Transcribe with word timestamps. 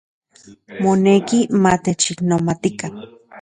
Moneki 0.81 1.39
matechiknomatikan. 1.63 2.91